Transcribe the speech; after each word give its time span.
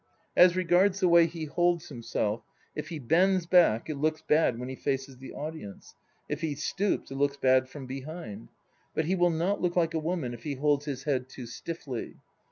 U 0.35 0.47
the 0.47 1.07
way 1.07 1.27
he 1.27 1.45
holds 1.45 1.89
himself 1.89 2.41
if 2.73 2.89
he 2.89 2.97
bends 2.97 3.45
back, 3.45 3.87
it 3.87 3.97
looks 3.99 4.23
bad 4.23 4.55
ulu 4.55 4.63
n 4.63 4.69
he 4.69 4.75
faces 4.75 5.17
the 5.19 5.31
audience; 5.31 5.93
if 6.27 6.41
he 6.41 6.55
stoops, 6.55 7.11
it 7.11 7.15
looks 7.17 7.37
bad 7.37 7.69
from 7.69 7.85
behind. 7.85 8.49
But 8.95 9.05
he 9.05 9.13
will 9.13 9.29
not 9.29 9.61
look 9.61 9.75
like 9.75 9.93
a 9.93 9.99
woman 9.99 10.33
if 10.33 10.41
he 10.41 10.55
holds 10.55 10.85
his 10.85 11.03
head 11.03 11.29
too 11.29 11.45
stiffly. 11.45 12.15